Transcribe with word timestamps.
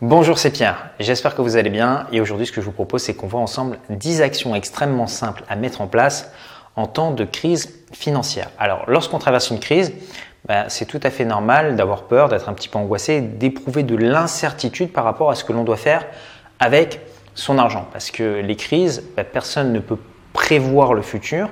Bonjour, 0.00 0.38
c'est 0.38 0.50
Pierre. 0.50 0.90
J'espère 0.98 1.36
que 1.36 1.40
vous 1.40 1.56
allez 1.56 1.70
bien 1.70 2.08
et 2.10 2.20
aujourd'hui 2.20 2.48
ce 2.48 2.52
que 2.52 2.60
je 2.60 2.66
vous 2.66 2.72
propose 2.72 3.00
c'est 3.00 3.14
qu'on 3.14 3.28
voit 3.28 3.40
ensemble 3.40 3.78
10 3.90 4.22
actions 4.22 4.56
extrêmement 4.56 5.06
simples 5.06 5.44
à 5.48 5.54
mettre 5.54 5.80
en 5.80 5.86
place 5.86 6.32
en 6.74 6.88
temps 6.88 7.12
de 7.12 7.24
crise 7.24 7.72
financière. 7.92 8.50
Alors 8.58 8.82
lorsqu'on 8.88 9.20
traverse 9.20 9.50
une 9.50 9.60
crise, 9.60 9.92
ben, 10.48 10.64
c'est 10.66 10.86
tout 10.86 10.98
à 11.04 11.10
fait 11.10 11.24
normal 11.24 11.76
d'avoir 11.76 12.02
peur, 12.02 12.28
d'être 12.28 12.48
un 12.48 12.54
petit 12.54 12.68
peu 12.68 12.76
angoissé, 12.76 13.20
d'éprouver 13.20 13.84
de 13.84 13.94
l'incertitude 13.94 14.92
par 14.92 15.04
rapport 15.04 15.30
à 15.30 15.36
ce 15.36 15.44
que 15.44 15.52
l'on 15.52 15.62
doit 15.62 15.76
faire 15.76 16.04
avec 16.58 17.00
son 17.36 17.56
argent. 17.56 17.86
Parce 17.92 18.10
que 18.10 18.40
les 18.40 18.56
crises, 18.56 19.04
ben, 19.16 19.24
personne 19.24 19.72
ne 19.72 19.78
peut 19.78 19.98
prévoir 20.32 20.92
le 20.94 21.02
futur. 21.02 21.50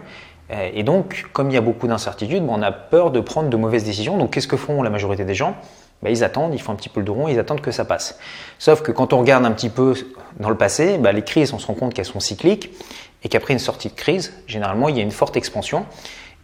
Euh, 0.50 0.68
et 0.74 0.82
donc, 0.82 1.27
comme 1.32 1.48
il 1.48 1.54
y 1.54 1.59
a 1.59 1.62
beaucoup 1.62 1.86
d'incertitudes, 1.86 2.45
ben, 2.45 2.54
on 2.54 2.62
a 2.62 2.72
peur 2.72 3.12
de 3.12 3.20
prendre 3.20 3.50
de 3.50 3.56
mauvaises 3.56 3.84
décisions. 3.84 4.18
Donc, 4.18 4.32
qu'est-ce 4.32 4.48
que 4.48 4.56
font 4.56 4.82
la 4.82 4.90
majorité 4.90 5.24
des 5.24 5.34
gens? 5.34 5.56
Ben, 6.03 6.11
Ils 6.11 6.25
attendent, 6.25 6.55
ils 6.55 6.61
font 6.61 6.73
un 6.73 6.77
petit 6.77 6.89
peu 6.89 7.00
le 7.00 7.12
ils 7.29 7.39
attendent 7.39 7.61
que 7.61 7.71
ça 7.71 7.84
passe. 7.84 8.19
Sauf 8.59 8.82
que 8.82 8.93
quand 8.93 9.12
on 9.12 9.19
regarde 9.19 9.45
un 9.45 9.52
petit 9.52 9.69
peu 9.69 9.95
dans 10.41 10.48
le 10.51 10.56
passé, 10.56 10.98
ben, 10.98 11.12
les 11.12 11.23
crises, 11.23 11.52
on 11.52 11.59
se 11.59 11.66
rend 11.66 11.74
compte 11.74 11.95
qu'elles 11.95 12.05
sont 12.05 12.20
cycliques 12.20 12.70
et 13.23 13.29
qu'après 13.29 13.52
une 13.52 13.59
sortie 13.59 13.88
de 13.88 13.95
crise, 13.95 14.33
généralement, 14.46 14.88
il 14.88 14.96
y 14.96 15.01
a 15.01 15.02
une 15.02 15.10
forte 15.10 15.37
expansion. 15.37 15.87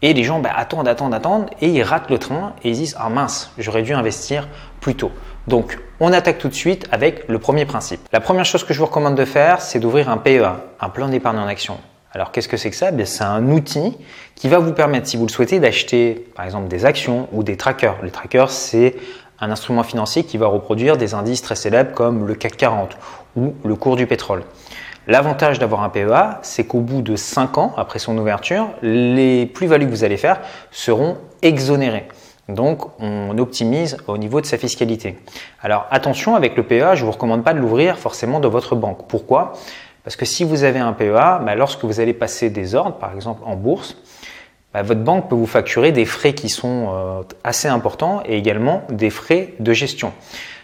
Et 0.00 0.14
les 0.14 0.22
gens 0.22 0.40
attendent, 0.44 0.86
attendent, 0.86 1.14
attendent, 1.14 1.50
et 1.60 1.68
ils 1.68 1.82
ratent 1.82 2.08
le 2.08 2.18
train 2.18 2.54
et 2.62 2.70
ils 2.70 2.76
disent 2.76 2.96
Ah 3.00 3.08
mince, 3.08 3.50
j'aurais 3.58 3.82
dû 3.82 3.92
investir 3.94 4.48
plus 4.80 4.94
tôt. 4.94 5.10
Donc, 5.48 5.78
on 5.98 6.12
attaque 6.12 6.38
tout 6.38 6.48
de 6.48 6.54
suite 6.54 6.86
avec 6.92 7.26
le 7.26 7.38
premier 7.38 7.64
principe. 7.64 8.00
La 8.12 8.20
première 8.20 8.44
chose 8.44 8.62
que 8.62 8.72
je 8.72 8.78
vous 8.78 8.86
recommande 8.86 9.16
de 9.16 9.24
faire, 9.24 9.60
c'est 9.60 9.80
d'ouvrir 9.80 10.08
un 10.08 10.18
PEA, 10.18 10.60
un 10.78 10.88
plan 10.88 11.08
d'épargne 11.08 11.38
en 11.38 11.48
action. 11.48 11.78
Alors 12.12 12.32
qu'est-ce 12.32 12.48
que 12.48 12.56
c'est 12.56 12.70
que 12.70 12.76
ça? 12.76 12.90
Eh 12.96 13.04
C'est 13.04 13.24
un 13.24 13.50
outil 13.50 13.96
qui 14.34 14.48
va 14.48 14.58
vous 14.58 14.72
permettre, 14.72 15.06
si 15.06 15.16
vous 15.16 15.26
le 15.26 15.32
souhaitez, 15.32 15.60
d'acheter 15.60 16.26
par 16.34 16.44
exemple 16.44 16.68
des 16.68 16.84
actions 16.84 17.28
ou 17.32 17.42
des 17.42 17.56
trackers. 17.56 17.96
Les 18.02 18.10
trackers, 18.10 18.50
c'est 18.50 18.94
un 19.40 19.50
instrument 19.50 19.82
financier 19.82 20.24
qui 20.24 20.36
va 20.36 20.46
reproduire 20.46 20.96
des 20.96 21.14
indices 21.14 21.42
très 21.42 21.54
célèbres 21.54 21.92
comme 21.94 22.26
le 22.26 22.34
CAC 22.34 22.56
40 22.56 22.96
ou 23.36 23.54
le 23.64 23.74
cours 23.76 23.96
du 23.96 24.06
pétrole. 24.06 24.42
L'avantage 25.06 25.58
d'avoir 25.58 25.82
un 25.82 25.88
PEA, 25.88 26.38
c'est 26.42 26.64
qu'au 26.64 26.80
bout 26.80 27.00
de 27.00 27.16
5 27.16 27.56
ans, 27.56 27.72
après 27.78 27.98
son 27.98 28.18
ouverture, 28.18 28.68
les 28.82 29.46
plus-values 29.46 29.86
que 29.86 29.90
vous 29.90 30.04
allez 30.04 30.18
faire 30.18 30.40
seront 30.70 31.16
exonérées. 31.40 32.08
Donc, 32.48 32.86
on 32.98 33.36
optimise 33.38 33.98
au 34.06 34.18
niveau 34.18 34.40
de 34.40 34.46
sa 34.46 34.58
fiscalité. 34.58 35.18
Alors, 35.62 35.86
attention, 35.90 36.34
avec 36.34 36.56
le 36.56 36.62
PEA, 36.62 36.94
je 36.94 37.00
ne 37.00 37.06
vous 37.06 37.12
recommande 37.12 37.44
pas 37.44 37.54
de 37.54 37.58
l'ouvrir 37.58 37.98
forcément 37.98 38.40
dans 38.40 38.48
votre 38.48 38.74
banque. 38.74 39.06
Pourquoi? 39.08 39.54
Parce 40.04 40.16
que 40.16 40.24
si 40.24 40.44
vous 40.44 40.64
avez 40.64 40.78
un 40.78 40.92
PEA, 40.92 41.40
bah, 41.44 41.54
lorsque 41.54 41.84
vous 41.84 42.00
allez 42.00 42.14
passer 42.14 42.48
des 42.50 42.74
ordres, 42.74 42.96
par 42.96 43.14
exemple 43.14 43.42
en 43.44 43.56
bourse, 43.56 43.96
bah, 44.74 44.82
votre 44.82 45.00
banque 45.00 45.28
peut 45.28 45.34
vous 45.34 45.46
facturer 45.46 45.92
des 45.92 46.04
frais 46.04 46.34
qui 46.34 46.48
sont 46.48 46.88
euh, 46.90 47.22
assez 47.44 47.68
importants 47.68 48.22
et 48.26 48.36
également 48.36 48.84
des 48.90 49.10
frais 49.10 49.54
de 49.60 49.72
gestion. 49.72 50.12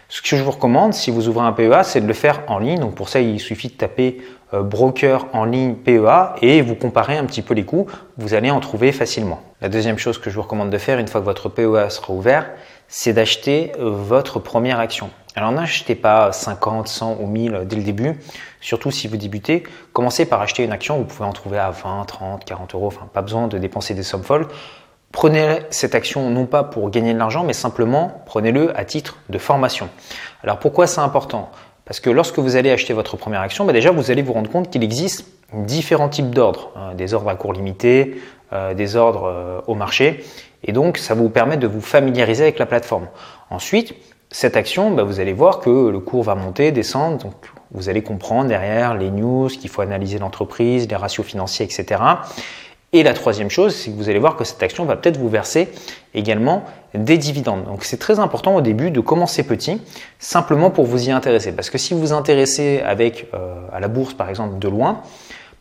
Ce 0.07 0.21
que 0.21 0.35
je 0.35 0.43
vous 0.43 0.51
recommande, 0.51 0.93
si 0.93 1.09
vous 1.09 1.27
ouvrez 1.29 1.45
un 1.45 1.51
PEA, 1.51 1.83
c'est 1.83 2.01
de 2.01 2.07
le 2.07 2.13
faire 2.13 2.41
en 2.47 2.59
ligne. 2.59 2.79
Donc 2.79 2.95
pour 2.95 3.09
ça, 3.09 3.21
il 3.21 3.39
suffit 3.39 3.69
de 3.69 3.73
taper 3.73 4.21
euh, 4.53 4.61
broker 4.61 5.25
en 5.33 5.45
ligne 5.45 5.73
PEA 5.73 6.35
et 6.41 6.61
vous 6.61 6.75
comparez 6.75 7.17
un 7.17 7.25
petit 7.25 7.41
peu 7.41 7.55
les 7.55 7.65
coûts. 7.65 7.87
Vous 8.17 8.35
allez 8.35 8.51
en 8.51 8.59
trouver 8.59 8.91
facilement. 8.91 9.41
La 9.61 9.69
deuxième 9.69 9.97
chose 9.97 10.19
que 10.19 10.29
je 10.29 10.35
vous 10.35 10.43
recommande 10.43 10.69
de 10.69 10.77
faire 10.77 10.99
une 10.99 11.07
fois 11.07 11.21
que 11.21 11.25
votre 11.25 11.49
PEA 11.49 11.89
sera 11.89 12.13
ouvert, 12.13 12.51
c'est 12.87 13.13
d'acheter 13.13 13.71
euh, 13.79 13.89
votre 13.89 14.39
première 14.39 14.79
action. 14.79 15.09
Alors 15.35 15.51
n'achetez 15.51 15.95
pas 15.95 16.31
50, 16.31 16.87
100 16.87 17.17
ou 17.19 17.27
1000 17.27 17.63
dès 17.65 17.75
le 17.75 17.83
début, 17.83 18.17
surtout 18.61 18.91
si 18.91 19.07
vous 19.07 19.17
débutez. 19.17 19.63
Commencez 19.91 20.25
par 20.25 20.39
acheter 20.39 20.63
une 20.63 20.71
action, 20.71 20.97
vous 20.97 21.03
pouvez 21.03 21.27
en 21.27 21.33
trouver 21.33 21.57
à 21.57 21.71
20, 21.71 22.05
30, 22.05 22.45
40 22.45 22.75
euros, 22.75 22.87
enfin 22.87 23.09
pas 23.11 23.21
besoin 23.21 23.47
de 23.47 23.57
dépenser 23.57 23.95
des 23.95 24.03
sommes 24.03 24.23
folles. 24.23 24.47
Prenez 25.15 25.59
cette 25.69 25.95
action 25.95 26.29
non 26.29 26.45
pas 26.45 26.65
pour 26.65 26.89
gagner 26.89 27.13
de 27.13 27.17
l'argent, 27.17 27.45
mais 27.45 27.53
simplement 27.53 28.21
prenez-le 28.25 28.77
à 28.77 28.83
titre 28.83 29.15
de 29.29 29.37
formation. 29.37 29.87
Alors 30.43 30.59
pourquoi 30.59 30.87
c'est 30.87 30.99
important? 30.99 31.51
Parce 31.85 32.01
que 32.01 32.09
lorsque 32.09 32.37
vous 32.37 32.57
allez 32.57 32.69
acheter 32.69 32.91
votre 32.91 33.15
première 33.15 33.39
action, 33.39 33.63
bah 33.63 33.71
déjà 33.71 33.91
vous 33.91 34.11
allez 34.11 34.21
vous 34.21 34.33
rendre 34.33 34.51
compte 34.51 34.69
qu'il 34.69 34.83
existe 34.83 35.25
différents 35.53 36.09
types 36.09 36.31
d'ordres, 36.31 36.73
hein, 36.75 36.95
des 36.95 37.13
ordres 37.13 37.29
à 37.29 37.35
court 37.35 37.53
limité, 37.53 38.21
euh, 38.51 38.73
des 38.73 38.97
ordres 38.97 39.23
euh, 39.23 39.61
au 39.67 39.73
marché, 39.75 40.21
et 40.65 40.73
donc 40.73 40.97
ça 40.97 41.13
vous 41.13 41.29
permettre 41.29 41.61
de 41.61 41.67
vous 41.67 41.79
familiariser 41.79 42.43
avec 42.43 42.59
la 42.59 42.65
plateforme. 42.65 43.07
Ensuite, 43.49 43.95
cette 44.31 44.57
action, 44.57 44.91
bah, 44.91 45.03
vous 45.03 45.21
allez 45.21 45.31
voir 45.31 45.61
que 45.61 45.69
le 45.69 45.99
cours 45.99 46.23
va 46.23 46.35
monter, 46.35 46.73
descendre, 46.73 47.19
donc 47.19 47.35
vous 47.71 47.87
allez 47.87 48.03
comprendre 48.03 48.49
derrière 48.49 48.95
les 48.95 49.11
news, 49.11 49.47
qu'il 49.47 49.69
faut 49.69 49.81
analyser 49.81 50.19
l'entreprise, 50.19 50.89
les 50.89 50.95
ratios 50.97 51.25
financiers, 51.25 51.65
etc. 51.65 52.01
Et 52.95 53.03
la 53.03 53.13
troisième 53.13 53.49
chose, 53.49 53.75
c'est 53.75 53.91
que 53.91 53.97
vous 53.97 54.07
allez 54.07 54.19
voir 54.19 54.37
que 54.37 54.45
cette 54.45 54.63
action 54.63 54.85
va 54.85 54.95
peut-être 54.95 55.17
vous 55.17 55.27
verser 55.27 55.67
également 56.13 56.63
des 56.93 57.17
dividendes. 57.17 57.65
Donc 57.65 57.83
c'est 57.83 57.97
très 57.97 58.19
important 58.19 58.55
au 58.55 58.61
début 58.61 58.89
de 58.89 59.01
commencer 59.01 59.43
petit, 59.43 59.81
simplement 60.17 60.69
pour 60.69 60.85
vous 60.85 61.09
y 61.09 61.11
intéresser. 61.11 61.51
Parce 61.51 61.69
que 61.69 61.77
si 61.77 61.93
vous 61.93 61.99
vous 61.99 62.13
intéressez 62.13 62.81
avec 62.85 63.27
euh, 63.33 63.53
à 63.73 63.81
la 63.81 63.89
bourse 63.89 64.13
par 64.13 64.29
exemple 64.29 64.59
de 64.59 64.69
loin, 64.69 65.01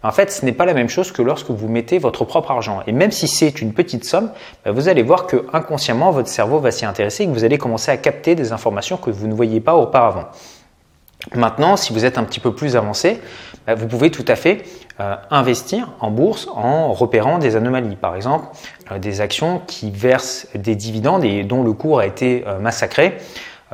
en 0.05 0.13
fait, 0.13 0.31
ce 0.31 0.45
n'est 0.45 0.53
pas 0.53 0.65
la 0.65 0.75
même 0.75 0.89
chose 0.89 1.11
que 1.11 1.23
lorsque 1.23 1.51
vous 1.51 1.67
mettez 1.67 1.99
votre 1.99 2.25
propre 2.25 2.53
argent. 2.53 2.85
Et 2.87 2.93
même 2.93 3.11
si 3.11 3.27
c'est 3.27 3.61
une 3.61 3.73
petite 3.73 4.05
somme, 4.05 4.31
bah, 4.65 4.71
vous 4.71 4.87
allez 4.87 5.03
voir 5.03 5.27
que 5.27 5.45
inconsciemment 5.53 6.13
votre 6.13 6.29
cerveau 6.29 6.61
va 6.61 6.71
s'y 6.71 6.85
intéresser 6.85 7.25
et 7.25 7.27
que 7.27 7.33
vous 7.33 7.43
allez 7.43 7.59
commencer 7.59 7.91
à 7.91 7.97
capter 7.97 8.37
des 8.37 8.53
informations 8.53 8.97
que 8.97 9.11
vous 9.11 9.27
ne 9.27 9.35
voyiez 9.35 9.61
pas 9.61 9.75
auparavant. 9.75 10.27
Maintenant, 11.35 11.77
si 11.77 11.93
vous 11.93 12.05
êtes 12.05 12.19
un 12.19 12.25
petit 12.25 12.39
peu 12.39 12.55
plus 12.55 12.77
avancé, 12.77 13.19
bah, 13.67 13.75
vous 13.75 13.89
pouvez 13.89 14.13
tout 14.13 14.25
à 14.29 14.37
fait 14.37 14.63
euh, 15.01 15.17
investir 15.33 15.89
en 15.99 16.13
bourse 16.13 16.47
en 16.55 16.93
repérant 16.93 17.39
des 17.39 17.57
anomalies. 17.57 17.97
Par 17.97 18.15
exemple, 18.15 18.47
euh, 18.93 19.01
des 19.01 19.21
actions 19.21 19.61
qui 19.67 19.91
versent 19.91 20.47
des 20.55 20.77
dividendes 20.77 21.25
et 21.25 21.43
dont 21.43 21.65
le 21.65 21.73
cours 21.73 21.99
a 21.99 22.07
été 22.07 22.45
euh, 22.47 22.61
massacré. 22.61 23.19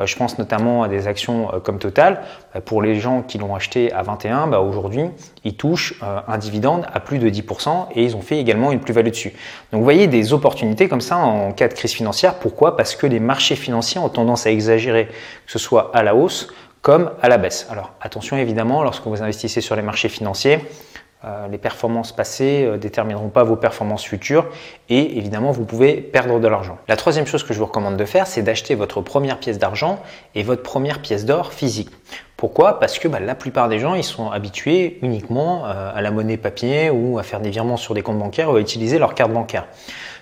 je 0.03 0.17
pense 0.17 0.39
notamment 0.39 0.83
à 0.83 0.89
des 0.89 1.09
actions 1.09 1.51
comme 1.63 1.79
Total. 1.79 2.23
pour 2.65 2.81
les 2.81 2.95
gens 2.95 3.21
qui 3.21 3.37
l'ont 3.37 3.55
acheté 3.55 3.93
à 3.93 4.03
21, 4.03 4.47
bah, 4.47 4.61
aujourd'hui, 4.61 5.11
ils 5.45 5.57
touchent 5.57 6.01
un 6.27 6.39
dividende 6.39 6.87
à 6.91 7.01
plus 7.01 7.19
de 7.19 7.29
10% 7.29 7.89
et 7.95 8.05
ils 8.05 8.17
ont 8.17 8.23
fait 8.23 8.39
également 8.39 8.73
une 8.73 8.81
plus-value 8.81 9.11
dessus. 9.11 9.35
Donc 9.73 9.81
vous 9.81 9.85
voyez 9.85 10.07
des 10.07 10.33
opportunités 10.33 10.89
comme 10.89 11.03
ça 11.03 11.19
en 11.19 11.53
cas 11.53 11.69
de 11.69 11.75
crise 11.75 11.93
financière. 11.93 12.37
Pourquoi? 12.37 12.79
Parce 12.79 12.97
que 12.97 13.07
les 13.07 13.21
marchés 13.21 13.57
financiers 13.57 14.01
ont 14.01 14.09
tendance 14.09 14.47
à 14.47 14.51
exagérer, 14.51 15.09
que 15.09 15.53
ce 15.53 15.59
soit 15.59 15.91
à 15.93 16.03
la 16.03 16.15
hausse 16.15 16.49
comme 16.81 17.11
à 17.21 17.29
la 17.29 17.37
baisse. 17.37 17.67
Alors 17.71 17.93
attention 18.01 18.39
évidemment, 18.39 18.83
lorsque 18.83 19.07
vous 19.07 19.23
investissez 19.23 19.61
sur 19.61 19.77
les 19.77 19.83
marchés 19.83 20.09
financiers, 20.09 20.61
les 21.51 21.59
performances 21.59 22.13
passées 22.13 22.63
ne 22.65 22.71
euh, 22.73 22.77
détermineront 22.79 23.29
pas 23.29 23.45
vos 23.45 23.57
performances 23.57 24.05
futures 24.05 24.47
et 24.89 25.19
évidemment 25.19 25.51
vous 25.51 25.65
pouvez 25.65 25.97
perdre 25.97 26.41
de 26.41 26.49
l'argent. 26.49 26.79
La 26.89 26.97
troisième 26.97 27.27
chose 27.27 27.45
que 27.45 27.53
je 27.53 27.59
vous 27.59 27.67
recommande 27.67 27.97
de 27.97 28.05
faire, 28.05 28.27
c'est 28.27 28.43
d'acheter 28.43 28.75
votre 28.75 29.03
première 29.03 29.39
pièce 29.39 29.59
d'argent 29.59 30.01
et 30.35 30.43
votre 30.43 30.63
première 30.63 31.03
pièce 31.03 31.27
d'or 31.27 31.53
physique. 31.53 31.91
Pourquoi? 32.39 32.79
Parce 32.79 32.99
que 32.99 33.07
bah, 33.07 33.21
la 33.21 33.35
plupart 33.35 33.69
des 33.69 33.79
gens 33.79 33.95
ils 33.95 34.05
sont 34.05 34.31
habitués 34.31 34.99
uniquement 35.03 35.67
euh, 35.67 35.93
à 35.95 36.01
la 36.01 36.11
monnaie 36.11 36.39
papier 36.39 36.89
ou 36.89 37.19
à 37.19 37.23
faire 37.23 37.41
des 37.41 37.51
virements 37.51 37.77
sur 37.77 37.93
des 37.93 38.03
comptes 38.03 38.19
bancaires 38.19 38.51
ou 38.51 38.57
à 38.57 38.61
utiliser 38.61 38.99
leur 38.99 39.15
carte 39.15 39.33
bancaire. 39.33 39.67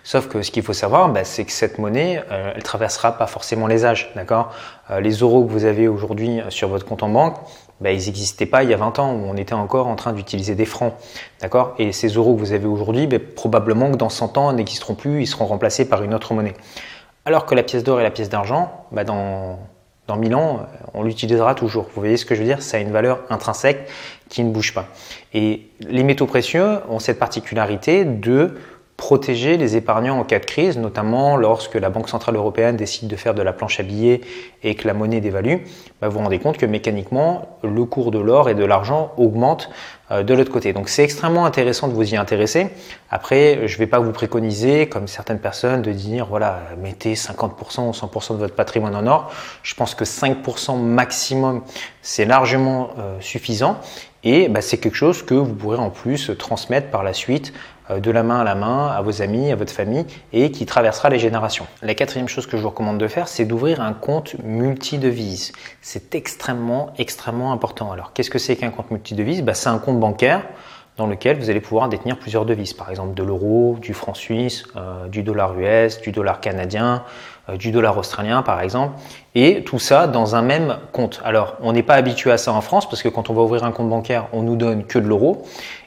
Sauf 0.02 0.26
que 0.26 0.42
ce 0.42 0.50
qu'il 0.50 0.62
faut 0.62 0.72
savoir, 0.72 1.10
bah, 1.10 1.22
c'est 1.24 1.44
que 1.44 1.52
cette 1.52 1.78
monnaie, 1.78 2.24
euh, 2.30 2.52
elle 2.56 2.62
traversera 2.62 3.12
pas 3.18 3.26
forcément 3.26 3.66
les 3.66 3.84
âges, 3.84 4.10
d'accord? 4.16 4.52
Euh, 4.90 5.00
Les 5.00 5.18
euros 5.18 5.44
que 5.44 5.52
vous 5.52 5.64
avez 5.64 5.86
aujourd'hui 5.86 6.40
sur 6.48 6.68
votre 6.68 6.86
compte 6.86 7.02
en 7.02 7.10
banque, 7.10 7.36
bah, 7.80 7.92
ils 7.92 8.06
n'existaient 8.06 8.46
pas 8.46 8.64
il 8.64 8.70
y 8.70 8.74
a 8.74 8.76
20 8.76 8.98
ans 8.98 9.12
où 9.12 9.26
on 9.26 9.36
était 9.36 9.54
encore 9.54 9.86
en 9.86 9.96
train 9.96 10.12
d'utiliser 10.12 10.54
des 10.54 10.64
francs, 10.64 10.94
d'accord? 11.40 11.74
Et 11.78 11.92
ces 11.92 12.08
euros 12.08 12.34
que 12.34 12.40
vous 12.40 12.52
avez 12.52 12.66
aujourd'hui, 12.66 13.06
bah, 13.06 13.18
probablement 13.36 13.90
que 13.90 13.96
dans 13.96 14.08
100 14.08 14.38
ans 14.38 14.52
n'existeront 14.52 14.94
plus, 14.94 15.22
ils 15.22 15.26
seront 15.26 15.46
remplacés 15.46 15.88
par 15.88 16.02
une 16.02 16.14
autre 16.14 16.34
monnaie. 16.34 16.54
Alors 17.24 17.46
que 17.46 17.54
la 17.54 17.62
pièce 17.62 17.84
d'or 17.84 18.00
et 18.00 18.02
la 18.02 18.10
pièce 18.10 18.28
d'argent, 18.28 18.86
bah, 18.92 19.04
dans 19.04 19.58
dans 20.08 20.16
1000 20.16 20.34
ans, 20.34 20.66
on 20.94 21.02
l'utilisera 21.02 21.54
toujours. 21.54 21.84
Vous 21.84 22.00
voyez 22.00 22.16
ce 22.16 22.24
que 22.24 22.34
je 22.34 22.40
veux 22.40 22.46
dire? 22.46 22.62
Ça 22.62 22.78
a 22.78 22.80
une 22.80 22.90
valeur 22.90 23.20
intrinsèque 23.28 23.88
qui 24.30 24.42
ne 24.42 24.50
bouge 24.50 24.74
pas. 24.74 24.86
Et 25.34 25.68
les 25.80 26.02
métaux 26.02 26.26
précieux 26.26 26.78
ont 26.88 26.98
cette 26.98 27.18
particularité 27.18 28.06
de 28.06 28.54
protéger 28.98 29.56
les 29.56 29.76
épargnants 29.76 30.18
en 30.18 30.24
cas 30.24 30.40
de 30.40 30.44
crise, 30.44 30.76
notamment 30.76 31.36
lorsque 31.36 31.76
la 31.76 31.88
Banque 31.88 32.08
Centrale 32.08 32.34
Européenne 32.34 32.76
décide 32.76 33.08
de 33.08 33.14
faire 33.14 33.32
de 33.32 33.42
la 33.42 33.52
planche 33.52 33.78
à 33.78 33.84
billets 33.84 34.20
et 34.64 34.74
que 34.74 34.88
la 34.88 34.92
monnaie 34.92 35.20
dévalue, 35.20 35.58
bah, 36.00 36.08
vous 36.08 36.18
vous 36.18 36.24
rendez 36.24 36.40
compte 36.40 36.58
que 36.58 36.66
mécaniquement, 36.66 37.58
le 37.62 37.84
cours 37.84 38.10
de 38.10 38.18
l'or 38.18 38.50
et 38.50 38.54
de 38.54 38.64
l'argent 38.64 39.12
augmente 39.16 39.70
de 40.10 40.34
l'autre 40.34 40.50
côté. 40.50 40.72
Donc 40.72 40.88
c'est 40.88 41.04
extrêmement 41.04 41.44
intéressant 41.44 41.88
de 41.88 41.92
vous 41.92 42.14
y 42.14 42.16
intéresser. 42.16 42.68
Après, 43.10 43.66
je 43.68 43.74
ne 43.74 43.78
vais 43.78 43.86
pas 43.86 43.98
vous 43.98 44.12
préconiser, 44.12 44.88
comme 44.88 45.06
certaines 45.08 45.38
personnes, 45.38 45.82
de 45.82 45.92
dire, 45.92 46.26
voilà, 46.26 46.60
mettez 46.78 47.14
50% 47.14 47.88
ou 47.88 47.90
100% 47.90 48.32
de 48.32 48.38
votre 48.38 48.54
patrimoine 48.54 48.94
en 48.94 49.06
or. 49.06 49.32
Je 49.62 49.74
pense 49.74 49.94
que 49.94 50.04
5% 50.04 50.78
maximum, 50.80 51.62
c'est 52.02 52.24
largement 52.24 52.90
euh, 52.98 53.18
suffisant. 53.20 53.78
Et 54.24 54.48
bah, 54.48 54.60
c'est 54.60 54.78
quelque 54.78 54.96
chose 54.96 55.22
que 55.22 55.34
vous 55.34 55.54
pourrez 55.54 55.78
en 55.78 55.90
plus 55.90 56.32
transmettre 56.36 56.90
par 56.90 57.02
la 57.02 57.12
suite 57.12 57.52
euh, 57.90 58.00
de 58.00 58.10
la 58.10 58.22
main 58.22 58.40
à 58.40 58.44
la 58.44 58.54
main 58.54 58.88
à 58.88 59.00
vos 59.00 59.22
amis, 59.22 59.50
à 59.52 59.56
votre 59.56 59.72
famille 59.72 60.04
et 60.32 60.50
qui 60.50 60.66
traversera 60.66 61.08
les 61.08 61.18
générations. 61.18 61.66
La 61.82 61.94
quatrième 61.94 62.28
chose 62.28 62.46
que 62.46 62.56
je 62.56 62.62
vous 62.62 62.70
recommande 62.70 62.98
de 62.98 63.08
faire, 63.08 63.28
c'est 63.28 63.44
d'ouvrir 63.44 63.80
un 63.80 63.92
compte 63.92 64.34
multi-devise. 64.42 65.52
C'est 65.80 66.14
extrêmement, 66.14 66.92
extrêmement 66.98 67.52
important. 67.52 67.92
Alors, 67.92 68.12
qu'est-ce 68.12 68.30
que 68.30 68.38
c'est 68.38 68.56
qu'un 68.56 68.70
compte 68.70 68.90
multi-devise? 68.90 69.42
Bah, 69.42 69.54
C'est 69.54 69.68
un 69.68 69.78
compte 69.78 69.97
bancaire 69.98 70.42
dans 70.96 71.06
lequel 71.06 71.38
vous 71.38 71.48
allez 71.48 71.60
pouvoir 71.60 71.88
détenir 71.88 72.18
plusieurs 72.18 72.44
devises, 72.44 72.72
par 72.72 72.90
exemple 72.90 73.14
de 73.14 73.22
l'euro, 73.22 73.76
du 73.80 73.94
franc 73.94 74.14
suisse, 74.14 74.64
du 75.08 75.22
dollar 75.22 75.54
US, 75.58 76.00
du 76.00 76.10
dollar 76.10 76.40
canadien, 76.40 77.04
du 77.54 77.70
dollar 77.70 77.96
australien 77.96 78.42
par 78.42 78.60
exemple, 78.60 78.98
et 79.36 79.62
tout 79.62 79.78
ça 79.78 80.08
dans 80.08 80.34
un 80.34 80.42
même 80.42 80.76
compte. 80.92 81.20
Alors 81.24 81.56
on 81.60 81.72
n'est 81.72 81.84
pas 81.84 81.94
habitué 81.94 82.32
à 82.32 82.36
ça 82.36 82.52
en 82.52 82.60
France 82.60 82.88
parce 82.88 83.02
que 83.02 83.08
quand 83.08 83.30
on 83.30 83.34
va 83.34 83.42
ouvrir 83.42 83.62
un 83.62 83.70
compte 83.70 83.88
bancaire, 83.88 84.26
on 84.32 84.42
nous 84.42 84.56
donne 84.56 84.84
que 84.84 84.98
de 84.98 85.06
l'euro, 85.06 85.44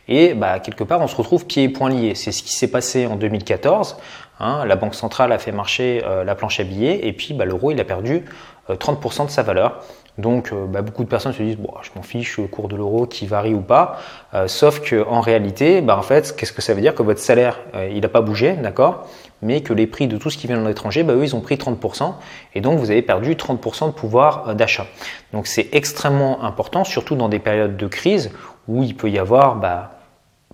et 0.08 0.34
bah, 0.34 0.60
quelque 0.60 0.86
part 0.86 1.02
on 1.02 1.08
se 1.08 1.16
retrouve 1.18 1.46
pieds 1.46 1.64
et 1.64 1.70
poings 1.70 1.90
liés. 1.90 2.16
C'est 2.16 2.32
ce 2.32 2.42
qui 2.42 2.56
s'est 2.56 2.72
passé 2.72 3.06
en 3.06 3.18
2014. 3.18 3.98
Hein. 4.40 4.66
la 4.66 4.76
Banque 4.78 4.96
centrale 4.96 5.34
a 5.34 5.38
fait 5.38 5.52
marcher 5.52 6.02
la 6.26 6.36
planche 6.36 6.62
à 6.62 6.64
billets 6.64 7.06
et 7.06 7.12
puis 7.12 7.34
bah, 7.34 7.44
l'euro 7.44 7.72
il 7.72 7.80
a 7.82 7.84
perdu 7.84 8.24
30% 8.70 9.26
de 9.26 9.30
sa 9.30 9.44
valeur. 9.44 9.84
Donc 10.22 10.52
euh, 10.54 10.66
bah, 10.68 10.82
beaucoup 10.82 11.04
de 11.04 11.10
personnes 11.10 11.34
se 11.34 11.42
disent 11.42 11.58
bon, 11.58 11.74
je 11.82 11.90
m'en 11.96 12.04
fiche 12.04 12.38
le 12.38 12.48
cours 12.48 12.68
de 12.68 12.76
l'euro 12.76 13.06
qui 13.06 13.26
varie 13.26 13.54
ou 13.54 13.62
pas. 13.62 13.98
Euh, 14.34 14.48
sauf 14.48 14.80
que 14.80 15.06
en 15.08 15.20
réalité, 15.20 15.82
bah, 15.82 15.98
en 15.98 16.02
fait, 16.02 16.36
qu'est-ce 16.36 16.54
que 16.54 16.62
ça 16.62 16.74
veut 16.74 16.82
dire 16.82 16.96
que 16.96 17.04
votre 17.04 17.20
salaire 17.20 17.60
euh, 17.76 17.90
il 17.92 18.02
n'a 18.02 18.08
pas 18.08 18.22
bougé, 18.22 18.54
d'accord, 18.54 19.08
mais 19.42 19.62
que 19.62 19.74
les 19.74 19.88
prix 19.88 20.08
de 20.08 20.18
tout 20.18 20.30
ce 20.30 20.38
qui 20.38 20.48
vient 20.48 20.62
de 20.62 20.68
l'étranger, 20.68 21.04
bah, 21.04 21.14
eux 21.14 21.24
ils 21.24 21.36
ont 21.36 21.42
pris 21.42 21.56
30% 21.56 22.14
et 22.56 22.62
donc 22.62 22.80
vous 22.80 22.92
avez 22.92 23.02
perdu 23.02 23.36
30% 23.36 23.88
de 23.88 23.92
pouvoir 23.92 24.56
d'achat. 24.56 24.86
Donc 25.34 25.48
c'est 25.48 25.70
extrêmement 25.74 26.44
important, 26.44 26.84
surtout 26.84 27.16
dans 27.16 27.30
des 27.30 27.40
périodes 27.40 27.76
de 27.76 27.88
crise 27.88 28.32
où 28.68 28.84
il 28.84 28.96
peut 28.96 29.10
y 29.10 29.18
avoir 29.18 29.56
bah, 29.56 29.92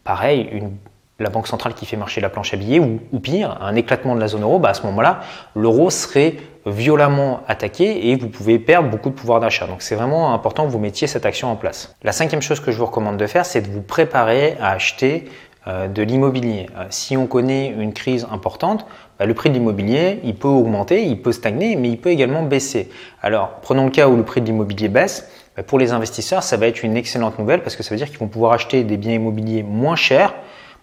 pareil 0.04 0.48
une 0.52 0.72
la 1.20 1.30
Banque 1.30 1.48
centrale 1.48 1.74
qui 1.74 1.86
fait 1.86 1.98
marcher 1.98 2.22
la 2.22 2.30
planche 2.30 2.54
à 2.54 2.58
billets, 2.58 2.80
ou, 2.80 3.00
ou 3.12 3.20
pire, 3.20 3.58
un 3.62 3.76
éclatement 3.76 4.16
de 4.16 4.20
la 4.20 4.28
zone 4.28 4.44
euro, 4.44 4.60
bah 4.60 4.70
à 4.70 4.74
ce 4.74 4.84
moment-là, 4.84 5.22
l'euro 5.56 5.90
serait 5.90 6.36
violemment 6.66 7.42
attaqué 7.48 8.10
et 8.10 8.16
vous 8.16 8.28
pouvez 8.28 8.60
perdre 8.60 8.90
beaucoup 8.90 9.10
de 9.10 9.16
pouvoir 9.16 9.40
d'achat. 9.40 9.68
Donc 9.68 9.82
c'est 9.82 9.96
vraiment 9.96 10.34
important 10.34 10.66
que 10.66 10.72
vous 10.72 10.80
mettiez 10.80 11.08
cette 11.08 11.26
action 11.26 11.52
en 11.52 11.56
place. 11.56 11.96
La 12.04 12.12
cinquième 12.12 12.42
chose 12.42 12.60
que 12.60 12.72
je 12.72 12.78
vous 12.78 12.86
recommande 12.86 13.18
de 13.18 13.28
faire, 13.28 13.46
c'est 13.46 13.62
de 13.62 13.68
vous 13.68 13.82
préparer 13.82 14.58
à 14.60 14.72
acheter 14.72 15.26
euh, 15.68 15.88
de 15.88 16.02
l'immobilier. 16.02 16.68
Euh, 16.78 16.86
si 16.90 17.18
on 17.18 17.26
connaît 17.26 17.74
une 17.78 17.94
crise 17.94 18.28
importante, 18.32 18.86
bah, 19.18 19.26
le 19.26 19.34
prix 19.34 19.50
de 19.50 19.56
l'immobilier, 19.56 20.20
il 20.24 20.36
peut 20.36 20.48
augmenter, 20.48 21.04
il 21.04 21.22
peut 21.22 21.32
stagner, 21.32 21.76
mais 21.76 21.90
il 21.90 21.98
peut 21.98 22.10
également 22.10 22.44
baisser. 22.44 22.90
Alors 23.22 23.60
prenons 23.62 23.86
le 23.86 23.92
cas 23.92 24.08
où 24.08 24.16
le 24.16 24.24
prix 24.24 24.42
de 24.42 24.46
l'immobilier 24.46 24.90
baisse. 24.90 25.30
Bah, 25.56 25.64
pour 25.64 25.80
les 25.80 25.94
investisseurs, 25.94 26.44
ça 26.44 26.58
va 26.58 26.68
être 26.68 26.84
une 26.84 26.98
excellente 26.98 27.40
nouvelle 27.40 27.64
parce 27.64 27.76
que 27.76 27.84
ça 27.84 27.92
veut 27.92 27.98
dire 27.98 28.10
qu'ils 28.10 28.20
vont 28.20 28.28
pouvoir 28.28 28.52
acheter 28.52 28.84
des 28.84 28.98
biens 28.98 29.14
immobiliers 29.14 29.64
moins 29.64 29.96
chers 29.96 30.34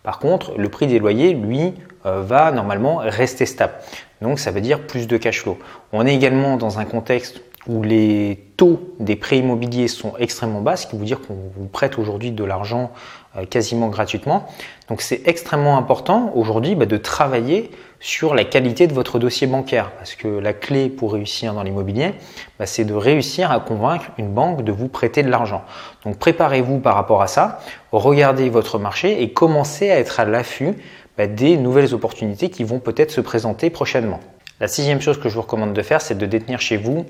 par 0.05 0.19
contre, 0.19 0.53
le 0.56 0.69
prix 0.69 0.87
des 0.87 1.01
loyers, 1.01 1.33
lui, 1.33 1.73
euh, 2.06 2.21
va 2.21 2.53
normalement 2.53 2.99
rester 2.99 3.47
stable. 3.47 3.73
Donc 4.21 4.39
ça 4.39 4.53
veut 4.53 4.61
dire 4.61 4.87
plus 4.87 5.09
de 5.09 5.17
cash 5.17 5.41
flow. 5.41 5.59
On 5.93 6.06
est 6.06 6.15
également 6.15 6.56
dans 6.56 6.79
un 6.79 6.85
contexte 6.85 7.41
où 7.67 7.83
les 7.83 8.45
taux 8.59 8.95
des 9.01 9.17
prêts 9.17 9.39
immobiliers 9.39 9.89
sont 9.89 10.12
extrêmement 10.19 10.61
bas, 10.61 10.77
ce 10.77 10.87
qui 10.87 10.99
veut 10.99 11.06
dire 11.06 11.21
qu'on 11.23 11.37
vous 11.56 11.67
prête 11.67 11.99
aujourd'hui 11.99 12.31
de 12.31 12.45
l'argent 12.45 12.93
euh, 13.37 13.47
quasiment 13.47 13.89
gratuitement. 13.89 14.47
Donc 14.89 15.01
c'est 15.01 15.27
extrêmement 15.27 15.79
important 15.79 16.33
aujourd'hui 16.35 16.75
bah, 16.75 16.85
de 16.85 16.99
travailler 16.99 17.71
sur 18.05 18.35
la 18.35 18.45
qualité 18.45 18.87
de 18.87 18.93
votre 18.93 19.19
dossier 19.19 19.47
bancaire, 19.47 19.91
parce 19.93 20.15
que 20.15 20.29
la 20.29 20.53
clé 20.53 20.91
pour 20.91 21.15
réussir 21.15 21.55
dans 21.55 21.62
l'immobilier, 21.62 22.12
bah, 22.59 22.67
c'est 22.67 22.85
de 22.85 22.93
réussir 22.93 23.51
à 23.51 23.61
convaincre 23.61 24.11
une 24.19 24.29
banque 24.29 24.62
de 24.62 24.73
vous 24.73 24.89
prêter 24.89 25.23
de 25.23 25.31
l'argent. 25.31 25.65
Donc 26.05 26.19
préparez-vous 26.19 26.81
par 26.81 26.97
rapport 26.97 27.23
à 27.23 27.29
ça, 27.29 27.61
regardez 27.93 28.51
votre 28.51 28.79
marché 28.79 29.23
et 29.23 29.33
commencez 29.33 29.91
à 29.91 29.99
être 29.99 30.21
à 30.21 30.27
l'affût 30.27 30.75
bah, 31.17 31.27
des 31.27 31.56
nouvelles 31.56 31.95
opportunités 31.95 32.51
qui 32.51 32.62
vont 32.62 32.79
peut-être 32.79 33.11
se 33.11 33.23
présenter 33.23 33.71
prochainement. 33.71 34.21
La 34.61 34.69
sixième 34.69 35.01
chose 35.01 35.19
que 35.19 35.31
je 35.31 35.37
vous 35.37 35.43
recommande 35.43 35.73
de 35.73 35.81
faire, 35.81 36.03
c'est 36.03 36.19
de 36.19 36.27
détenir 36.27 36.61
chez 36.61 36.77
vous 36.77 37.06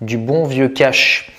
du 0.00 0.16
bon 0.16 0.44
vieux 0.44 0.70
cash, 0.70 1.30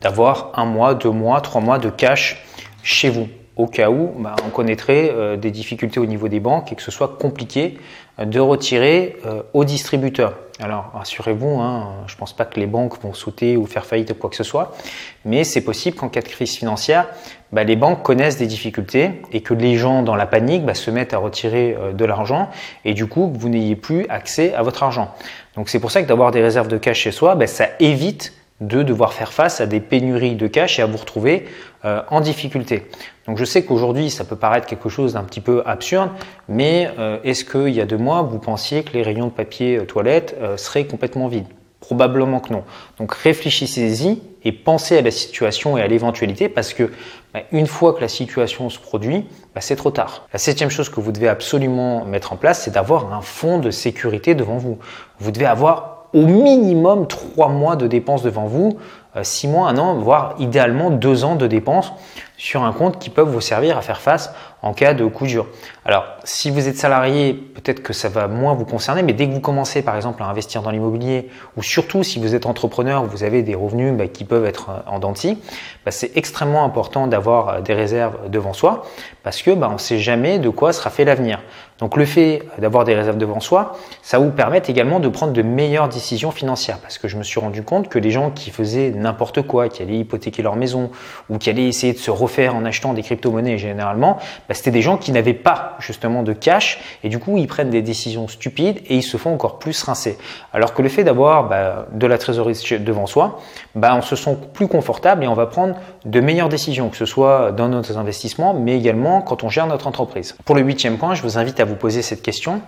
d'avoir 0.00 0.50
un 0.58 0.64
mois, 0.64 0.96
deux 0.96 1.12
mois, 1.12 1.40
trois 1.42 1.60
mois 1.60 1.78
de 1.78 1.90
cash 1.90 2.44
chez 2.82 3.08
vous 3.08 3.28
au 3.58 3.66
cas 3.66 3.90
où 3.90 4.12
bah, 4.18 4.36
on 4.46 4.50
connaîtrait 4.50 5.10
euh, 5.12 5.36
des 5.36 5.50
difficultés 5.50 6.00
au 6.00 6.06
niveau 6.06 6.28
des 6.28 6.40
banques 6.40 6.72
et 6.72 6.76
que 6.76 6.82
ce 6.82 6.92
soit 6.92 7.18
compliqué 7.18 7.76
euh, 8.18 8.24
de 8.24 8.40
retirer 8.40 9.16
euh, 9.26 9.42
aux 9.52 9.64
distributeurs. 9.64 10.34
Alors 10.60 10.90
rassurez-vous, 10.94 11.60
hein, 11.60 11.88
je 12.06 12.14
ne 12.14 12.18
pense 12.18 12.32
pas 12.32 12.44
que 12.44 12.58
les 12.58 12.66
banques 12.66 13.00
vont 13.02 13.12
sauter 13.12 13.56
ou 13.56 13.66
faire 13.66 13.84
faillite 13.84 14.12
ou 14.12 14.14
quoi 14.14 14.30
que 14.30 14.36
ce 14.36 14.44
soit, 14.44 14.76
mais 15.24 15.44
c'est 15.44 15.60
possible 15.60 15.96
qu'en 15.96 16.08
cas 16.08 16.20
de 16.20 16.28
crise 16.28 16.56
financière, 16.56 17.08
bah, 17.52 17.64
les 17.64 17.76
banques 17.76 18.02
connaissent 18.02 18.38
des 18.38 18.46
difficultés 18.46 19.22
et 19.32 19.40
que 19.40 19.54
les 19.54 19.76
gens 19.76 20.02
dans 20.02 20.16
la 20.16 20.26
panique 20.26 20.64
bah, 20.64 20.74
se 20.74 20.90
mettent 20.90 21.14
à 21.14 21.18
retirer 21.18 21.76
de 21.94 22.04
l'argent 22.04 22.48
et 22.84 22.94
du 22.94 23.06
coup 23.06 23.32
vous 23.32 23.48
n'ayez 23.48 23.76
plus 23.76 24.06
accès 24.08 24.54
à 24.54 24.62
votre 24.62 24.82
argent. 24.82 25.12
Donc 25.56 25.68
c'est 25.68 25.80
pour 25.80 25.90
ça 25.90 26.02
que 26.02 26.08
d'avoir 26.08 26.30
des 26.30 26.42
réserves 26.42 26.68
de 26.68 26.78
cash 26.78 27.00
chez 27.00 27.12
soi, 27.12 27.36
ça 27.46 27.66
évite 27.80 28.32
de 28.60 28.82
devoir 28.82 29.12
faire 29.12 29.32
face 29.32 29.60
à 29.60 29.66
des 29.66 29.80
pénuries 29.80 30.34
de 30.34 30.46
cash 30.46 30.78
et 30.78 30.82
à 30.82 30.86
vous 30.86 30.96
retrouver 30.96 31.46
euh, 31.84 32.02
en 32.08 32.20
difficulté. 32.20 32.86
Donc 33.26 33.38
je 33.38 33.44
sais 33.44 33.64
qu'aujourd'hui 33.64 34.10
ça 34.10 34.24
peut 34.24 34.36
paraître 34.36 34.66
quelque 34.66 34.88
chose 34.88 35.12
d'un 35.12 35.22
petit 35.22 35.40
peu 35.40 35.62
absurde, 35.64 36.10
mais 36.48 36.90
euh, 36.98 37.18
est-ce 37.22 37.44
qu'il 37.44 37.74
y 37.74 37.80
a 37.80 37.86
deux 37.86 37.98
mois 37.98 38.22
vous 38.22 38.38
pensiez 38.38 38.82
que 38.82 38.94
les 38.94 39.02
rayons 39.02 39.26
de 39.26 39.32
papier 39.32 39.78
euh, 39.78 39.84
toilette 39.84 40.36
seraient 40.56 40.86
complètement 40.86 41.28
vides? 41.28 41.46
Probablement 41.80 42.40
que 42.40 42.52
non. 42.52 42.64
Donc 42.98 43.14
réfléchissez-y 43.14 44.20
et 44.44 44.50
pensez 44.50 44.98
à 44.98 45.02
la 45.02 45.12
situation 45.12 45.78
et 45.78 45.82
à 45.82 45.86
l'éventualité 45.86 46.48
parce 46.48 46.74
que 46.74 46.90
bah, 47.32 47.40
une 47.52 47.68
fois 47.68 47.92
que 47.92 48.00
la 48.00 48.08
situation 48.08 48.68
se 48.68 48.80
produit, 48.80 49.26
bah, 49.54 49.60
c'est 49.60 49.76
trop 49.76 49.92
tard. 49.92 50.26
La 50.32 50.40
septième 50.40 50.70
chose 50.70 50.88
que 50.88 50.98
vous 50.98 51.12
devez 51.12 51.28
absolument 51.28 52.04
mettre 52.04 52.32
en 52.32 52.36
place, 52.36 52.62
c'est 52.62 52.72
d'avoir 52.72 53.12
un 53.12 53.20
fonds 53.20 53.60
de 53.60 53.70
sécurité 53.70 54.34
devant 54.34 54.56
vous. 54.56 54.78
Vous 55.20 55.30
devez 55.30 55.46
avoir 55.46 55.97
au 56.14 56.26
minimum 56.26 57.06
trois 57.06 57.48
mois 57.48 57.76
de 57.76 57.86
dépenses 57.86 58.22
devant 58.22 58.46
vous, 58.46 58.78
euh, 59.16 59.22
six 59.22 59.48
mois, 59.48 59.68
un 59.68 59.78
an, 59.78 59.94
voire 59.96 60.34
idéalement 60.38 60.90
deux 60.90 61.24
ans 61.24 61.36
de 61.36 61.46
dépenses 61.46 61.92
sur 62.36 62.62
un 62.62 62.72
compte 62.72 62.98
qui 62.98 63.10
peuvent 63.10 63.28
vous 63.28 63.40
servir 63.40 63.76
à 63.76 63.82
faire 63.82 64.00
face 64.00 64.32
en 64.62 64.72
cas 64.72 64.94
de 64.94 65.04
coup 65.04 65.26
dur. 65.26 65.46
Alors, 65.84 66.04
si 66.24 66.50
vous 66.50 66.68
êtes 66.68 66.76
salarié, 66.76 67.32
peut-être 67.32 67.82
que 67.82 67.92
ça 67.92 68.08
va 68.08 68.28
moins 68.28 68.54
vous 68.54 68.64
concerner, 68.64 69.02
mais 69.02 69.12
dès 69.12 69.28
que 69.28 69.32
vous 69.32 69.40
commencez 69.40 69.82
par 69.82 69.96
exemple 69.96 70.22
à 70.22 70.26
investir 70.26 70.62
dans 70.62 70.70
l'immobilier, 70.70 71.28
ou 71.56 71.62
surtout 71.62 72.02
si 72.02 72.18
vous 72.18 72.34
êtes 72.34 72.46
entrepreneur, 72.46 73.04
vous 73.04 73.24
avez 73.24 73.42
des 73.42 73.54
revenus 73.54 73.94
bah, 73.94 74.08
qui 74.08 74.24
peuvent 74.24 74.44
être 74.44 74.70
euh, 74.70 74.90
en 74.90 74.98
denti, 74.98 75.38
bah, 75.84 75.90
c'est 75.90 76.16
extrêmement 76.16 76.64
important 76.64 77.06
d'avoir 77.06 77.48
euh, 77.48 77.60
des 77.60 77.74
réserves 77.74 78.28
devant 78.28 78.52
soi, 78.52 78.84
parce 79.22 79.42
que 79.42 79.52
bah, 79.52 79.68
on 79.70 79.74
ne 79.74 79.78
sait 79.78 79.98
jamais 79.98 80.38
de 80.38 80.48
quoi 80.48 80.72
sera 80.72 80.90
fait 80.90 81.04
l'avenir. 81.04 81.40
Donc 81.78 81.96
le 81.96 82.04
fait 82.04 82.42
d'avoir 82.58 82.84
des 82.84 82.94
réserves 82.94 83.18
devant 83.18 83.38
soi, 83.38 83.76
ça 84.02 84.18
vous 84.18 84.30
permet 84.30 84.62
également 84.66 84.98
de 84.98 85.08
prendre 85.08 85.32
de 85.32 85.42
meilleures 85.42 85.88
décisions 85.88 86.32
financières, 86.32 86.78
parce 86.78 86.98
que 86.98 87.06
je 87.06 87.16
me 87.16 87.22
suis 87.22 87.38
rendu 87.38 87.62
compte 87.62 87.88
que 87.88 88.00
les 88.00 88.10
gens 88.10 88.30
qui 88.30 88.50
faisaient 88.50 88.90
n'importe 88.90 89.42
quoi, 89.42 89.68
qui 89.68 89.82
allaient 89.82 89.98
hypothéquer 89.98 90.42
leur 90.42 90.56
maison, 90.56 90.90
ou 91.30 91.38
qui 91.38 91.48
allaient 91.50 91.68
essayer 91.68 91.92
de 91.92 91.98
se 91.98 92.10
faire 92.26 92.56
en 92.56 92.64
achetant 92.64 92.94
des 92.94 93.02
crypto-monnaies 93.02 93.58
généralement, 93.58 94.18
bah, 94.48 94.54
c'était 94.54 94.70
des 94.70 94.82
gens 94.82 94.96
qui 94.96 95.12
n'avaient 95.12 95.34
pas 95.34 95.76
justement 95.78 96.22
de 96.22 96.32
cash 96.32 96.80
et 97.04 97.08
du 97.08 97.18
coup 97.18 97.36
ils 97.36 97.46
prennent 97.46 97.70
des 97.70 97.82
décisions 97.82 98.28
stupides 98.28 98.78
et 98.86 98.96
ils 98.96 99.02
se 99.02 99.16
font 99.16 99.34
encore 99.34 99.58
plus 99.58 99.82
rincer. 99.82 100.16
Alors 100.52 100.72
que 100.74 100.82
le 100.82 100.88
fait 100.88 101.04
d'avoir 101.04 101.48
bah, 101.48 101.86
de 101.92 102.06
la 102.06 102.18
trésorerie 102.18 102.58
devant 102.80 103.06
soi, 103.06 103.40
bah, 103.74 103.94
on 103.94 104.02
se 104.02 104.16
sent 104.16 104.36
plus 104.54 104.68
confortable 104.68 105.24
et 105.24 105.28
on 105.28 105.34
va 105.34 105.46
prendre 105.46 105.76
de 106.04 106.20
meilleures 106.20 106.48
décisions, 106.48 106.88
que 106.88 106.96
ce 106.96 107.06
soit 107.06 107.52
dans 107.52 107.68
nos 107.68 107.98
investissements, 107.98 108.54
mais 108.54 108.76
également 108.76 109.20
quand 109.20 109.44
on 109.44 109.50
gère 109.50 109.66
notre 109.66 109.86
entreprise. 109.86 110.36
Pour 110.44 110.54
le 110.54 110.62
huitième 110.62 110.96
point, 110.96 111.14
je 111.14 111.22
vous 111.22 111.38
invite 111.38 111.60
à 111.60 111.64
vous 111.64 111.76
poser 111.76 112.02
cette 112.02 112.22
question. 112.22 112.62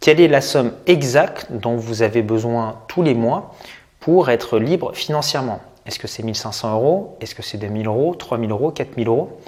Quelle 0.00 0.20
est 0.20 0.28
la 0.28 0.40
somme 0.40 0.72
exacte 0.86 1.48
dont 1.50 1.76
vous 1.76 2.02
avez 2.02 2.22
besoin 2.22 2.76
tous 2.88 3.02
les 3.02 3.14
mois 3.14 3.54
pour 4.00 4.30
être 4.30 4.58
libre 4.58 4.92
financièrement? 4.94 5.60
Est-ce 5.86 5.98
que 5.98 6.08
c'est 6.08 6.22
1500 6.22 6.72
euros? 6.74 7.16
Est-ce 7.20 7.34
que 7.34 7.42
c'est 7.42 7.58
2000 7.58 7.86
euros? 7.86 8.14
3000 8.14 8.50
euros? 8.50 8.70
4000 8.70 9.08
euros? 9.08 9.38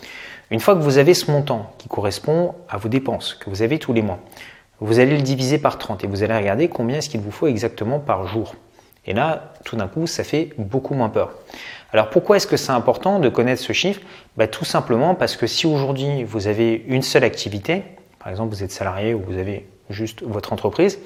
Une 0.50 0.60
fois 0.60 0.74
que 0.74 0.80
vous 0.80 0.96
avez 0.96 1.12
ce 1.12 1.30
montant 1.30 1.70
qui 1.76 1.88
correspond 1.88 2.54
à 2.68 2.78
vos 2.78 2.88
dépenses 2.88 3.34
que 3.34 3.50
vous 3.50 3.62
avez 3.62 3.78
tous 3.78 3.92
les 3.92 4.00
mois, 4.00 4.18
vous 4.80 4.98
allez 4.98 5.16
le 5.16 5.22
diviser 5.22 5.58
par 5.58 5.76
30 5.76 6.04
et 6.04 6.06
vous 6.06 6.22
allez 6.22 6.34
regarder 6.34 6.68
combien 6.68 6.98
est-ce 6.98 7.10
qu'il 7.10 7.20
vous 7.20 7.30
faut 7.30 7.48
exactement 7.48 7.98
par 7.98 8.26
jour. 8.26 8.54
Et 9.04 9.12
là, 9.12 9.52
tout 9.64 9.76
d'un 9.76 9.88
coup, 9.88 10.06
ça 10.06 10.24
fait 10.24 10.50
beaucoup 10.56 10.94
moins 10.94 11.10
peur. 11.10 11.32
Alors 11.92 12.10
pourquoi 12.10 12.36
est-ce 12.36 12.46
que 12.46 12.56
c'est 12.56 12.72
important 12.72 13.18
de 13.18 13.28
connaître 13.28 13.62
ce 13.62 13.72
chiffre? 13.72 14.00
Bah, 14.36 14.46
Tout 14.46 14.64
simplement 14.64 15.14
parce 15.14 15.36
que 15.36 15.46
si 15.46 15.66
aujourd'hui 15.66 16.24
vous 16.24 16.46
avez 16.46 16.84
une 16.86 17.02
seule 17.02 17.24
activité, 17.24 17.82
par 18.18 18.28
exemple 18.28 18.54
vous 18.54 18.62
êtes 18.62 18.72
salarié 18.72 19.14
ou 19.14 19.22
vous 19.26 19.38
avez 19.38 19.66
juste 19.90 20.22
votre 20.22 20.52
entreprise, 20.52 20.98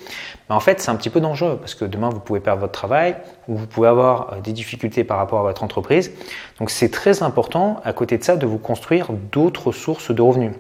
mais 0.49 0.55
en 0.55 0.61
fait 0.61 0.81
c'est 0.81 0.91
un 0.91 0.97
petit 0.97 1.11
peu 1.11 1.21
dangereux 1.21 1.57
parce 1.59 1.75
que 1.75 1.85
demain 1.85 2.11
vous 2.11 2.21
pouvez 2.21 2.41
perdre 2.41 2.61
votre 2.61 2.73
travail 2.73 3.17
ou 3.49 3.57
vous 3.57 3.67
pouvez 3.67 3.89
avoir 3.89 4.33
euh, 4.33 4.41
des 4.41 4.53
difficultés 4.53 5.05
par 5.05 5.19
rapport 5.19 5.41
à 5.41 5.43
votre 5.43 5.63
entreprise. 5.63 6.13
Donc 6.59 6.71
c'est 6.71 6.91
très 6.91 7.23
important 7.23 7.81
à 7.85 7.93
côté 7.93 8.19
de 8.19 8.25
ça 8.25 8.37
de 8.37 8.47
vous 8.47 8.59
construire 8.59 9.13
d'autres 9.13 9.73
sources 9.73 10.11
de 10.11 10.23
revenus. 10.23 10.53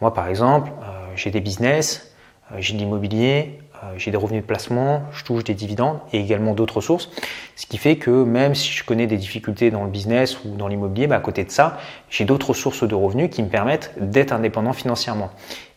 Moi 0.00 0.14
par 0.14 0.28
exemple, 0.28 0.70
euh, 0.82 1.08
j'ai 1.14 1.30
des 1.30 1.40
business, 1.40 2.14
euh, 2.52 2.56
j'ai 2.58 2.74
de 2.74 2.78
l'immobilier, 2.78 3.60
j'ai 3.96 4.10
des 4.10 4.16
revenus 4.16 4.42
de 4.42 4.46
placement, 4.46 5.02
je 5.12 5.24
touche 5.24 5.44
des 5.44 5.54
dividendes 5.54 5.98
et 6.12 6.20
également 6.20 6.54
d'autres 6.54 6.80
sources. 6.80 7.10
Ce 7.56 7.66
qui 7.66 7.78
fait 7.78 7.96
que 7.96 8.10
même 8.10 8.54
si 8.54 8.72
je 8.72 8.84
connais 8.84 9.06
des 9.06 9.16
difficultés 9.16 9.70
dans 9.70 9.84
le 9.84 9.90
business 9.90 10.44
ou 10.44 10.56
dans 10.56 10.68
l'immobilier, 10.68 11.06
bah, 11.06 11.16
à 11.16 11.20
côté 11.20 11.44
de 11.44 11.50
ça, 11.50 11.78
j'ai 12.10 12.24
d'autres 12.24 12.54
sources 12.54 12.86
de 12.86 12.94
revenus 12.94 13.30
qui 13.30 13.42
me 13.42 13.48
permettent 13.48 13.92
d'être 14.00 14.32
indépendant 14.32 14.72
financièrement. 14.72 15.30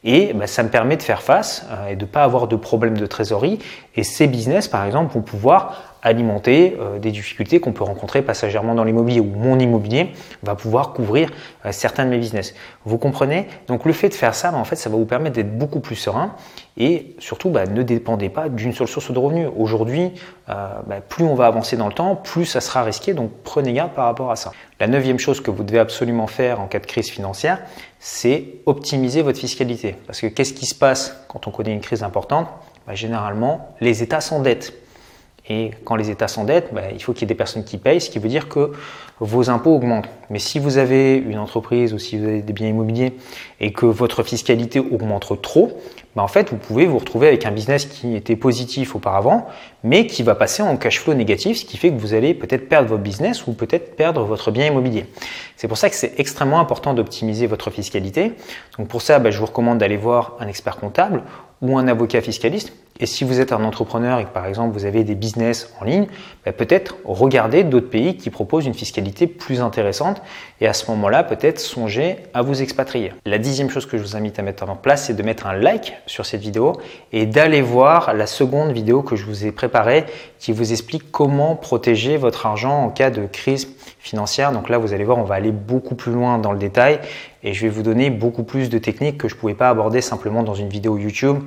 Et 0.03 0.33
bah, 0.33 0.47
ça 0.47 0.63
me 0.63 0.69
permet 0.69 0.97
de 0.97 1.03
faire 1.03 1.21
face 1.21 1.65
euh, 1.71 1.89
et 1.89 1.95
de 1.95 2.05
ne 2.05 2.09
pas 2.09 2.23
avoir 2.23 2.47
de 2.47 2.55
problème 2.55 2.97
de 2.97 3.05
trésorerie. 3.05 3.59
Et 3.95 4.03
ces 4.03 4.27
business, 4.27 4.67
par 4.67 4.85
exemple, 4.85 5.13
vont 5.13 5.21
pouvoir 5.21 5.90
alimenter 6.01 6.77
euh, 6.79 6.99
des 6.99 7.11
difficultés 7.11 7.59
qu'on 7.59 7.73
peut 7.73 7.83
rencontrer 7.83 8.21
passagèrement 8.21 8.75
dans 8.75 8.83
l'immobilier 8.83 9.19
ou 9.19 9.25
mon 9.35 9.59
immobilier 9.59 10.11
va 10.43 10.55
pouvoir 10.55 10.93
couvrir 10.93 11.29
euh, 11.65 11.71
certains 11.71 12.05
de 12.05 12.09
mes 12.09 12.17
business. 12.17 12.53
Vous 12.85 12.97
comprenez? 12.97 13.47
Donc 13.67 13.85
le 13.85 13.93
fait 13.93 14.09
de 14.09 14.13
faire 14.13 14.35
ça, 14.35 14.51
bah, 14.51 14.57
en 14.57 14.63
fait, 14.63 14.75
ça 14.75 14.89
va 14.89 14.97
vous 14.97 15.05
permettre 15.05 15.35
d'être 15.35 15.57
beaucoup 15.57 15.79
plus 15.79 15.95
serein 15.95 16.35
et 16.77 17.15
surtout 17.19 17.49
bah, 17.49 17.65
ne 17.65 17.83
dépendez 17.83 18.29
pas 18.29 18.49
d'une 18.49 18.73
seule 18.73 18.87
source 18.87 19.11
de 19.11 19.19
revenus. 19.19 19.49
Aujourd'hui, 19.55 20.11
euh, 20.49 20.67
bah, 20.87 21.01
plus 21.01 21.25
on 21.25 21.35
va 21.35 21.45
avancer 21.45 21.77
dans 21.77 21.87
le 21.87 21.93
temps, 21.93 22.15
plus 22.15 22.45
ça 22.45 22.61
sera 22.61 22.83
risqué, 22.83 23.13
donc 23.13 23.31
prenez 23.43 23.73
garde 23.73 23.91
par 23.91 24.05
rapport 24.05 24.31
à 24.31 24.35
ça. 24.35 24.51
La 24.79 24.87
neuvième 24.87 25.19
chose 25.19 25.41
que 25.41 25.51
vous 25.51 25.63
devez 25.63 25.79
absolument 25.79 26.27
faire 26.27 26.59
en 26.59 26.67
cas 26.67 26.79
de 26.79 26.87
crise 26.87 27.09
financière, 27.09 27.61
c'est 27.99 28.45
optimiser 28.65 29.21
votre 29.21 29.39
fiscalité. 29.39 29.95
Parce 30.07 30.21
que 30.21 30.27
qu'est-ce 30.27 30.53
qui 30.53 30.65
se 30.65 30.73
passe 30.73 31.23
quand 31.27 31.47
on 31.47 31.51
connaît 31.51 31.73
une 31.73 31.81
crise 31.81 32.01
importante? 32.01 32.47
Généralement, 32.93 33.75
les 33.79 34.01
États 34.03 34.21
s'endettent. 34.21 34.73
Et 35.53 35.71
quand 35.83 35.97
les 35.97 36.09
États 36.09 36.29
s'endettent, 36.29 36.73
bah, 36.73 36.83
il 36.93 37.03
faut 37.03 37.11
qu'il 37.11 37.23
y 37.23 37.25
ait 37.25 37.27
des 37.27 37.35
personnes 37.35 37.65
qui 37.65 37.77
payent, 37.77 37.99
ce 37.99 38.09
qui 38.09 38.19
veut 38.19 38.29
dire 38.29 38.47
que 38.47 38.71
vos 39.19 39.49
impôts 39.49 39.75
augmentent. 39.75 40.07
Mais 40.29 40.39
si 40.39 40.59
vous 40.59 40.77
avez 40.77 41.17
une 41.17 41.39
entreprise 41.39 41.93
ou 41.93 41.99
si 41.99 42.17
vous 42.17 42.23
avez 42.23 42.41
des 42.41 42.53
biens 42.53 42.69
immobiliers 42.69 43.17
et 43.59 43.73
que 43.73 43.85
votre 43.85 44.23
fiscalité 44.23 44.79
augmente 44.79 45.41
trop, 45.41 45.77
bah, 46.15 46.23
en 46.23 46.29
fait, 46.29 46.51
vous 46.51 46.55
pouvez 46.55 46.85
vous 46.85 46.99
retrouver 46.99 47.27
avec 47.27 47.45
un 47.45 47.51
business 47.51 47.85
qui 47.85 48.15
était 48.15 48.37
positif 48.37 48.95
auparavant, 48.95 49.45
mais 49.83 50.07
qui 50.07 50.23
va 50.23 50.35
passer 50.35 50.63
en 50.63 50.77
cash 50.77 51.01
flow 51.01 51.15
négatif, 51.15 51.57
ce 51.57 51.65
qui 51.65 51.75
fait 51.75 51.89
que 51.89 51.99
vous 51.99 52.13
allez 52.13 52.33
peut-être 52.33 52.69
perdre 52.69 52.87
votre 52.87 53.03
business 53.03 53.45
ou 53.45 53.51
peut-être 53.51 53.97
perdre 53.97 54.23
votre 54.23 54.51
bien 54.51 54.67
immobilier. 54.67 55.05
C'est 55.57 55.67
pour 55.67 55.77
ça 55.77 55.89
que 55.89 55.97
c'est 55.97 56.17
extrêmement 56.17 56.61
important 56.61 56.93
d'optimiser 56.93 57.45
votre 57.45 57.71
fiscalité. 57.71 58.31
Donc 58.77 58.87
pour 58.87 59.01
ça, 59.01 59.19
bah, 59.19 59.31
je 59.31 59.37
vous 59.37 59.47
recommande 59.47 59.79
d'aller 59.79 59.97
voir 59.97 60.37
un 60.39 60.47
expert 60.47 60.77
comptable 60.77 61.23
ou 61.61 61.77
un 61.77 61.89
avocat 61.89 62.21
fiscaliste. 62.21 62.71
Et 62.99 63.05
si 63.05 63.23
vous 63.23 63.39
êtes 63.39 63.51
un 63.51 63.63
entrepreneur 63.63 64.19
et 64.19 64.25
que 64.25 64.29
par 64.29 64.45
exemple 64.45 64.73
vous 64.73 64.85
avez 64.85 65.03
des 65.03 65.15
business 65.15 65.73
en 65.79 65.85
ligne, 65.85 66.07
bah, 66.45 66.51
peut-être 66.51 66.97
regarder 67.03 67.63
d'autres 67.63 67.89
pays 67.89 68.15
qui 68.15 68.29
proposent 68.29 68.65
une 68.65 68.73
fiscalité 68.73 69.25
plus 69.27 69.61
intéressante 69.61 70.21
et 70.59 70.67
à 70.67 70.73
ce 70.73 70.89
moment-là 70.91 71.23
peut-être 71.23 71.59
songer 71.59 72.17
à 72.33 72.43
vous 72.43 72.61
expatrier. 72.61 73.13
La 73.25 73.39
dixième 73.39 73.69
chose 73.69 73.85
que 73.85 73.97
je 73.97 74.03
vous 74.03 74.15
invite 74.15 74.37
à 74.37 74.43
mettre 74.43 74.69
en 74.69 74.75
place, 74.75 75.05
c'est 75.05 75.15
de 75.15 75.23
mettre 75.23 75.47
un 75.47 75.53
like 75.53 75.93
sur 76.05 76.25
cette 76.25 76.41
vidéo 76.41 76.73
et 77.11 77.25
d'aller 77.25 77.61
voir 77.61 78.13
la 78.13 78.27
seconde 78.27 78.71
vidéo 78.71 79.01
que 79.01 79.15
je 79.15 79.25
vous 79.25 79.45
ai 79.45 79.51
préparée 79.51 80.05
qui 80.39 80.51
vous 80.51 80.71
explique 80.71 81.11
comment 81.11 81.55
protéger 81.55 82.17
votre 82.17 82.45
argent 82.45 82.83
en 82.83 82.89
cas 82.89 83.09
de 83.09 83.25
crise 83.25 83.67
financière. 83.99 84.51
Donc 84.51 84.69
là, 84.69 84.77
vous 84.77 84.93
allez 84.93 85.03
voir, 85.03 85.17
on 85.17 85.23
va 85.23 85.35
aller 85.35 85.51
beaucoup 85.51 85.95
plus 85.95 86.11
loin 86.11 86.39
dans 86.39 86.51
le 86.51 86.59
détail 86.59 86.99
et 87.43 87.53
je 87.53 87.61
vais 87.61 87.69
vous 87.69 87.83
donner 87.83 88.09
beaucoup 88.09 88.43
plus 88.43 88.69
de 88.69 88.77
techniques 88.77 89.17
que 89.17 89.27
je 89.27 89.35
ne 89.35 89.39
pouvais 89.39 89.53
pas 89.53 89.69
aborder 89.69 90.01
simplement 90.01 90.43
dans 90.43 90.53
une 90.53 90.69
vidéo 90.69 90.97
YouTube. 90.97 91.39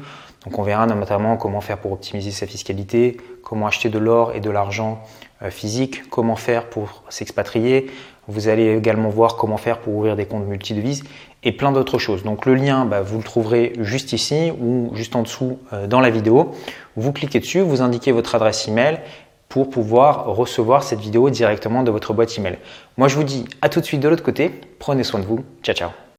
Donc 0.45 0.59
on 0.59 0.63
verra 0.63 0.87
notamment 0.87 1.37
comment 1.37 1.61
faire 1.61 1.79
pour 1.79 1.93
optimiser 1.93 2.31
sa 2.31 2.47
fiscalité, 2.47 3.17
comment 3.43 3.67
acheter 3.67 3.89
de 3.89 3.99
l'or 3.99 4.33
et 4.35 4.41
de 4.41 4.51
l'argent 4.51 5.03
euh, 5.43 5.51
physique, 5.51 6.09
comment 6.11 6.37
faire 6.37 6.69
pour 6.69 7.03
s'expatrier. 7.09 7.91
Vous 8.29 8.49
allez 8.49 8.75
également 8.77 9.09
voir 9.09 9.37
comment 9.37 9.57
faire 9.57 9.79
pour 9.79 9.95
ouvrir 9.95 10.17
des 10.17 10.27
comptes 10.27 10.47
multidevises 10.47 11.05
et 11.43 11.53
plein 11.53 11.73
d'autres 11.73 11.99
choses. 11.99 12.25
Donc 12.25 12.47
le 12.47 12.55
lien, 12.55 12.85
bah, 12.85 13.03
vous 13.03 13.19
le 13.19 13.25
trouverez 13.25 13.75
juste 13.81 14.13
ici 14.13 14.51
ou 14.61 14.91
juste 14.95 15.17
en 15.17 15.23
dessous 15.23 15.59
euh, 15.73 15.87
dans 15.87 16.01
la 16.01 16.11
vidéo. 16.11 16.53
Vous 16.97 17.13
cliquez 17.13 17.41
dessus, 17.41 17.61
vous 17.61 17.83
indiquez 17.83 18.13
votre 18.13 18.35
adresse 18.35 18.69
email 18.69 19.01
pour 19.49 19.71
pouvoir 19.71 20.27
recevoir 20.27 20.83
cette 20.83 21.01
vidéo 21.01 21.31
directement 21.31 21.83
de 21.83 21.91
votre 21.91 22.13
boîte 22.13 22.37
email. 22.39 22.59
Moi 22.97 23.09
je 23.09 23.17
vous 23.17 23.25
dis 23.25 23.45
à 23.63 23.69
tout 23.69 23.81
de 23.81 23.85
suite 23.85 24.01
de 24.01 24.09
l'autre 24.09 24.25
côté, 24.25 24.51
prenez 24.79 25.05
soin 25.05 25.21
de 25.21 25.27
vous, 25.27 25.45
ciao 25.63 25.75
ciao 25.75 26.04